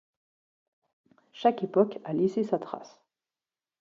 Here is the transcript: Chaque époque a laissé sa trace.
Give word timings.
Chaque 1.31 1.61
époque 1.63 1.99
a 2.05 2.13
laissé 2.13 2.43
sa 2.43 2.57
trace. 2.57 2.99